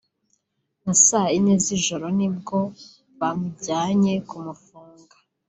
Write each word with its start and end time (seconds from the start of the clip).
nka 0.81 0.93
saa 1.05 1.33
ine 1.37 1.53
z’ijoro 1.63 2.07
ni 2.17 2.27
bwo 2.35 2.59
bamujyanye 3.19 4.13
ku 4.29 4.35
mufunga 4.45 5.15